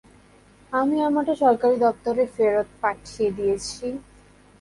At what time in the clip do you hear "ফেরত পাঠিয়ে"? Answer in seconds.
2.35-3.29